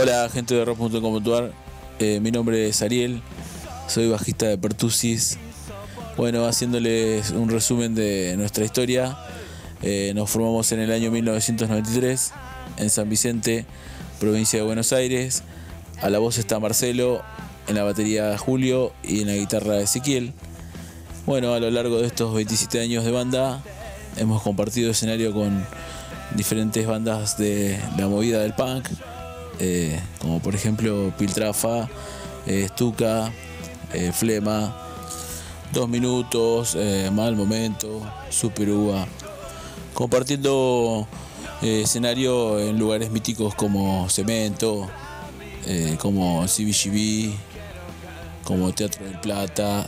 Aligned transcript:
Hola 0.00 0.30
gente 0.32 0.54
de 0.54 0.64
rock.com.ar, 0.64 1.52
eh, 1.98 2.20
mi 2.20 2.30
nombre 2.30 2.66
es 2.66 2.80
Ariel, 2.80 3.20
soy 3.86 4.08
bajista 4.08 4.46
de 4.46 4.56
Pertusis. 4.56 5.36
Bueno, 6.16 6.46
haciéndoles 6.46 7.32
un 7.32 7.50
resumen 7.50 7.94
de 7.94 8.34
nuestra 8.38 8.64
historia, 8.64 9.18
eh, 9.82 10.12
nos 10.14 10.30
formamos 10.30 10.72
en 10.72 10.80
el 10.80 10.90
año 10.90 11.10
1993 11.10 12.32
en 12.78 12.88
San 12.88 13.10
Vicente, 13.10 13.66
provincia 14.18 14.58
de 14.60 14.64
Buenos 14.64 14.94
Aires. 14.94 15.42
A 16.00 16.08
la 16.08 16.18
voz 16.18 16.38
está 16.38 16.58
Marcelo, 16.58 17.20
en 17.68 17.74
la 17.74 17.84
batería 17.84 18.38
Julio 18.38 18.94
y 19.02 19.20
en 19.20 19.26
la 19.26 19.34
guitarra 19.34 19.80
Ezequiel. 19.80 20.32
Bueno, 21.26 21.52
a 21.52 21.60
lo 21.60 21.70
largo 21.70 22.00
de 22.00 22.06
estos 22.06 22.34
27 22.34 22.80
años 22.80 23.04
de 23.04 23.10
banda 23.10 23.62
hemos 24.16 24.40
compartido 24.40 24.92
escenario 24.92 25.34
con 25.34 25.62
diferentes 26.36 26.86
bandas 26.86 27.36
de 27.36 27.78
la 27.98 28.08
movida 28.08 28.40
del 28.40 28.54
punk, 28.54 28.88
eh, 29.60 30.00
como 30.18 30.40
por 30.40 30.54
ejemplo 30.54 31.12
Piltrafa, 31.18 31.88
eh, 32.46 32.66
Stuka, 32.70 33.30
eh, 33.92 34.10
Flema, 34.12 34.74
Dos 35.72 35.88
Minutos, 35.88 36.76
Mal 37.12 37.36
Momento, 37.36 38.00
Super 38.28 38.70
Uva, 38.70 39.06
compartiendo 39.94 41.06
escenario 41.62 42.58
en 42.58 42.76
lugares 42.76 43.12
míticos 43.12 43.54
como 43.54 44.08
Cemento, 44.08 44.90
como 46.00 46.44
CBGB, 46.46 47.32
como 48.42 48.72
Teatro 48.72 49.04
del 49.04 49.20
Plata, 49.20 49.86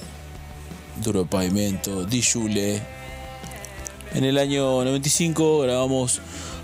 Duro 1.02 1.26
Pavimento, 1.26 2.04
Dijule. 2.04 2.80
En 4.14 4.22
el 4.22 4.38
año 4.38 4.84
95 4.84 5.60
grabamos 5.62 6.20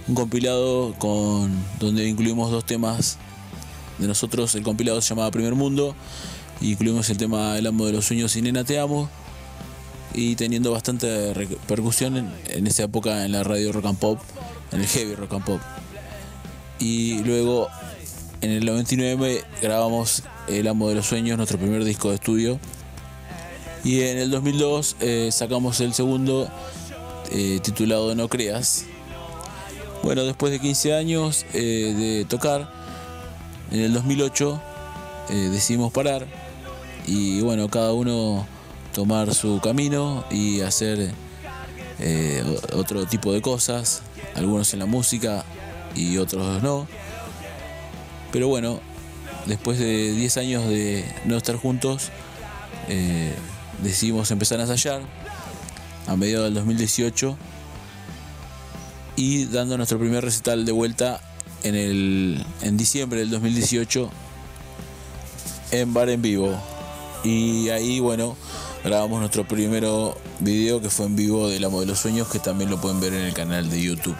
un 0.08 0.14
compilado 0.14 0.94
con 0.98 1.52
donde 1.78 2.08
incluimos 2.08 2.50
dos 2.50 2.64
temas 2.64 3.18
de 3.98 4.06
nosotros. 4.06 4.54
El 4.54 4.62
compilado 4.62 5.00
se 5.00 5.10
llamaba 5.10 5.30
Primer 5.30 5.54
Mundo 5.54 5.94
incluimos 6.60 7.08
el 7.10 7.16
tema 7.18 7.56
El 7.56 7.66
amo 7.68 7.86
de 7.86 7.92
los 7.92 8.06
sueños 8.06 8.34
y 8.36 8.42
Nena 8.42 8.64
te 8.64 8.78
amo. 8.78 9.08
Y 10.14 10.36
teniendo 10.36 10.72
bastante 10.72 11.34
repercusión 11.34 12.16
en, 12.16 12.32
en 12.48 12.66
esa 12.66 12.84
época 12.84 13.24
en 13.24 13.32
la 13.32 13.44
radio 13.44 13.72
rock 13.72 13.86
and 13.86 13.98
pop, 13.98 14.18
en 14.72 14.80
el 14.80 14.86
heavy 14.86 15.14
rock 15.14 15.34
and 15.34 15.44
pop. 15.44 15.60
Y 16.80 17.22
luego 17.24 17.68
en 18.40 18.50
el 18.50 18.64
99 18.64 19.44
grabamos 19.60 20.22
El 20.48 20.66
amo 20.66 20.88
de 20.88 20.94
los 20.94 21.06
sueños, 21.06 21.36
nuestro 21.36 21.58
primer 21.58 21.84
disco 21.84 22.08
de 22.08 22.14
estudio 22.16 22.58
y 23.84 24.02
en 24.02 24.18
el 24.18 24.30
2002 24.30 24.96
eh, 25.00 25.28
sacamos 25.32 25.80
el 25.80 25.94
segundo 25.94 26.48
eh, 27.30 27.60
titulado 27.62 28.14
No 28.14 28.28
Creas. 28.28 28.84
Bueno, 30.08 30.24
después 30.24 30.50
de 30.50 30.58
15 30.58 30.94
años 30.94 31.44
eh, 31.52 31.94
de 31.94 32.24
tocar, 32.24 32.66
en 33.70 33.80
el 33.80 33.92
2008 33.92 34.58
decidimos 35.28 35.92
parar 35.92 36.26
y 37.06 37.42
bueno, 37.42 37.68
cada 37.68 37.92
uno 37.92 38.46
tomar 38.94 39.34
su 39.34 39.60
camino 39.60 40.24
y 40.30 40.62
hacer 40.62 41.10
otro 42.72 43.04
tipo 43.04 43.34
de 43.34 43.42
cosas, 43.42 44.00
algunos 44.34 44.72
en 44.72 44.78
la 44.78 44.86
música 44.86 45.44
y 45.94 46.16
otros 46.16 46.62
no. 46.62 46.88
Pero 48.32 48.48
bueno, 48.48 48.80
después 49.44 49.78
de 49.78 50.12
10 50.12 50.36
años 50.38 50.68
de 50.70 51.04
no 51.26 51.36
estar 51.36 51.56
juntos, 51.56 52.08
decidimos 53.82 54.30
empezar 54.30 54.58
a 54.58 54.62
ensayar 54.62 55.02
a 56.06 56.16
mediados 56.16 56.46
del 56.46 56.54
2018 56.54 57.36
y 59.18 59.46
dando 59.46 59.76
nuestro 59.76 59.98
primer 59.98 60.24
recital 60.24 60.64
de 60.64 60.70
vuelta 60.70 61.20
en, 61.64 61.74
el, 61.74 62.46
en 62.62 62.76
diciembre 62.76 63.18
del 63.18 63.30
2018 63.30 64.08
en 65.72 65.92
bar 65.92 66.08
en 66.08 66.22
vivo. 66.22 66.56
Y 67.24 67.68
ahí, 67.70 67.98
bueno, 67.98 68.36
grabamos 68.84 69.18
nuestro 69.18 69.42
primer 69.42 69.84
video 70.38 70.80
que 70.80 70.88
fue 70.88 71.06
en 71.06 71.16
vivo 71.16 71.48
de 71.48 71.58
La 71.58 71.68
Modelo 71.68 71.96
Sueños, 71.96 72.28
que 72.28 72.38
también 72.38 72.70
lo 72.70 72.80
pueden 72.80 73.00
ver 73.00 73.12
en 73.12 73.22
el 73.22 73.34
canal 73.34 73.68
de 73.68 73.82
YouTube. 73.82 74.14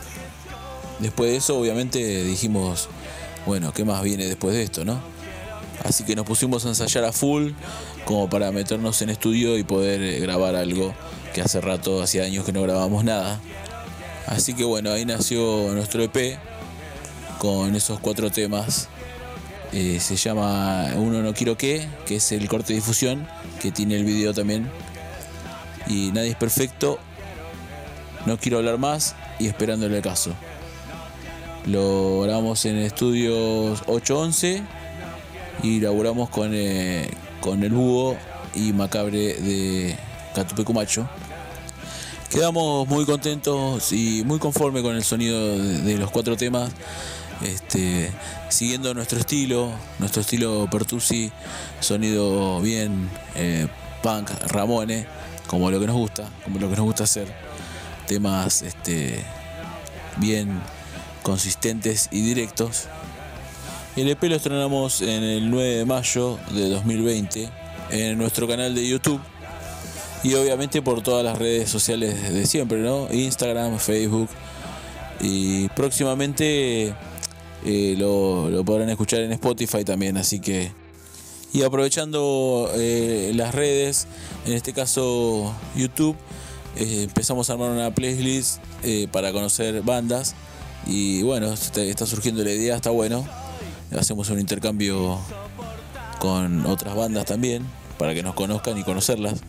Después 0.99 1.31
de 1.31 1.37
eso, 1.37 1.57
obviamente, 1.57 2.25
dijimos, 2.25 2.89
bueno, 3.47 3.73
¿qué 3.73 3.85
más 3.85 4.03
viene 4.03 4.27
después 4.27 4.53
de 4.53 4.65
esto, 4.65 4.85
no? 4.85 5.01
Así 5.85 6.03
que 6.03 6.17
nos 6.17 6.27
pusimos 6.27 6.67
a 6.67 6.71
ensayar 6.71 7.05
a 7.05 7.13
full, 7.13 7.53
como 8.05 8.29
para 8.29 8.51
meternos 8.51 9.01
en 9.01 9.11
estudio 9.11 9.57
y 9.59 9.63
poder 9.63 10.21
grabar 10.21 10.57
algo 10.57 10.93
que 11.33 11.41
hace 11.41 11.61
rato, 11.61 12.03
hacía 12.03 12.25
años 12.25 12.45
que 12.45 12.53
no 12.53 12.63
grabamos 12.63 13.05
nada. 13.05 13.41
Así 14.29 14.53
que 14.53 14.65
bueno, 14.65 14.91
ahí 14.91 15.07
nació 15.07 15.73
nuestro 15.73 16.03
EP 16.03 16.39
con 17.39 17.75
esos 17.75 17.99
cuatro 17.99 18.31
temas. 18.31 18.89
Eh, 19.73 20.01
se 20.01 20.17
llama 20.17 20.93
Uno 20.97 21.23
no 21.23 21.33
quiero 21.33 21.57
que, 21.57 21.89
que 22.07 22.17
es 22.17 22.33
el 22.33 22.47
corte 22.49 22.75
de 22.75 22.81
difusión, 22.81 23.27
que 23.61 23.71
tiene 23.71 23.97
el 23.97 24.05
video 24.05 24.35
también. 24.35 24.71
Y 25.87 26.13
Nadie 26.13 26.31
es 26.31 26.37
perfecto, 26.37 26.99
no 28.27 28.37
quiero 28.37 28.59
hablar 28.59 28.77
más 28.77 29.15
y 29.39 29.47
esperándole 29.47 29.97
el 29.97 30.03
caso. 30.03 30.35
Lo 31.65 32.21
grabamos 32.21 32.67
en 32.67 32.77
estudios 32.77 33.83
811 33.87 34.63
y 35.63 35.81
laburamos 35.81 36.29
con, 36.29 36.51
eh, 36.53 37.11
con 37.41 37.63
el 37.63 37.73
búho 37.73 38.17
y 38.55 38.75
macabre 38.75 39.35
de 39.35 39.97
Catupecumacho. 40.35 41.09
Quedamos 42.31 42.87
muy 42.87 43.07
contentos 43.07 43.91
y 43.91 44.23
muy 44.23 44.39
conformes 44.39 44.83
con 44.83 44.95
el 44.95 45.03
sonido 45.03 45.57
de, 45.59 45.97
los 45.97 46.11
cuatro 46.11 46.37
temas, 46.37 46.71
este, 47.43 48.13
siguiendo 48.51 48.93
nuestro 48.93 49.19
estilo, 49.19 49.71
nuestro 49.99 50.21
estilo 50.21 50.69
Pertusi, 50.71 51.33
sonido 51.81 52.61
bien 52.61 53.09
eh, 53.35 53.67
punk, 54.03 54.31
Ramone, 54.49 55.07
como 55.47 55.71
lo 55.71 55.81
que 55.81 55.87
nos 55.87 55.97
gusta, 55.97 56.29
como 56.45 56.59
lo 56.59 56.69
que 56.69 56.77
nos 56.77 56.85
gusta 56.85 57.05
hacer, 57.05 57.35
temas 58.07 58.61
este, 58.61 59.25
bien 60.19 60.61
consistentes 61.23 62.11
y 62.13 62.21
directos. 62.21 62.89
El 63.97 64.07
EP 64.11 64.23
lo 64.25 64.37
estrenamos 64.37 65.01
en 65.01 65.23
el 65.23 65.51
9 65.51 65.77
de 65.77 65.85
mayo 65.87 66.39
de 66.51 66.69
2020 66.69 67.49
en 67.91 68.19
nuestro 68.19 68.47
canal 68.47 68.75
de 68.75 68.87
YouTube 68.87 69.23
y 70.23 70.35
obviamente 70.35 70.83
por 70.83 71.03
todas 71.03 71.25
las 71.25 71.39
redes 71.39 71.71
sociales 71.71 72.33
de 72.33 72.47
siempre, 72.47 72.79
¿no? 72.79 73.09
Instagram, 73.13 73.79
Facebook 73.79 74.29
y 75.21 75.69
próximamente 75.71 76.95
eh, 77.65 77.95
lo, 77.99 78.65
podrán 78.65 78.91
escuchar 78.91 79.21
en 79.21 79.33
Spotify 79.33 79.85
también, 79.85 80.17
así 80.17 80.41
que 80.41 80.73
y 81.53 81.63
aprovechando 81.63 82.71
eh, 82.75 83.33
las 83.35 83.55
redes, 83.55 84.07
en 84.45 84.53
este 84.53 84.73
caso 84.73 85.55
YouTube, 85.75 86.17
eh, 86.77 87.05
empezamos 87.05 87.49
a 87.49 87.55
armar 87.55 87.71
una 87.71 87.95
playlist 87.95 88.61
para 89.11 89.33
conocer 89.33 89.83
bandas 89.83 90.35
y 90.87 91.23
bueno, 91.23 91.53
está 91.53 92.07
surgiendo 92.07 92.45
la 92.45 92.53
idea, 92.53 92.77
está 92.77 92.91
bueno 92.91 93.27
hacemos 93.97 94.29
un 94.31 94.41
intercambio 94.41 95.19
con 96.19 96.67
otras 96.67 96.95
bandas 96.95 97.25
también 97.25 97.65
para 97.99 98.15
que 98.15 98.23
nos 98.23 98.35
conozcan 98.35 98.77
y 98.79 98.85
conocerlas. 98.85 99.41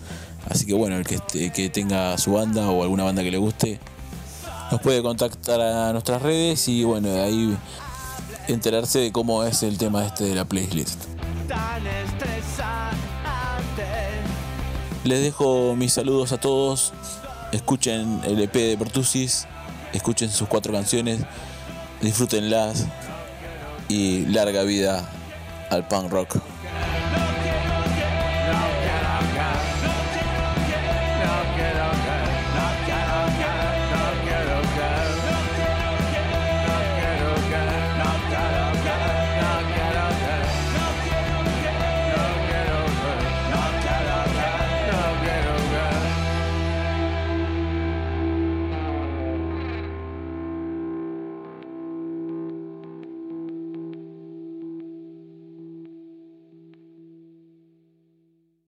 Así 0.50 0.66
que 0.66 0.74
bueno, 0.74 0.98
el 0.98 1.06
que, 1.06 1.52
que 1.52 1.70
tenga 1.70 2.18
su 2.18 2.34
banda 2.34 2.70
o 2.70 2.84
alguna 2.84 3.04
banda 3.04 3.24
que 3.24 3.32
le 3.32 3.38
guste, 3.38 3.80
nos 4.72 4.82
puede 4.82 5.02
contactar 5.02 5.62
a 5.62 5.92
nuestras 5.94 6.22
redes 6.22 6.68
y 6.68 6.84
bueno, 6.84 7.10
de 7.10 7.22
ahí 7.22 7.58
enterarse 8.48 9.00
de 9.00 9.12
cómo 9.12 9.44
es 9.44 9.64
el 9.64 9.78
tema 9.78 10.06
este 10.06 10.26
de 10.26 10.36
la 10.36 10.46
playlist. 10.46 11.06
Les 15.04 15.22
dejo 15.22 15.76
mis 15.76 15.94
saludos 15.94 16.34
a 16.34 16.40
todos. 16.40 16.94
Escuchen 17.52 18.22
el 18.26 18.40
EP 18.42 18.54
de 18.54 18.78
Pertusis, 18.78 19.48
escuchen 19.94 20.30
sus 20.30 20.48
cuatro 20.48 20.72
canciones, 20.72 21.22
disfrútenlas 22.01 22.86
y 23.88 24.25
larga 24.28 24.63
vida 24.63 25.10
al 25.72 25.88
punk 25.88 26.12
rock. 26.12 26.38